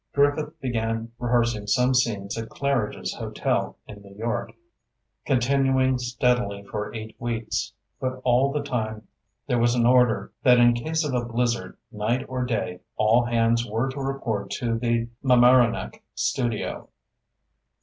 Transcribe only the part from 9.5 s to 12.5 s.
was an order that in case of a blizzard, night or